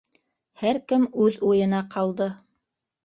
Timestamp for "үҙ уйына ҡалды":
1.25-2.29